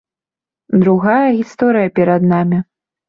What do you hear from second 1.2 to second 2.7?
гісторыя перад намі.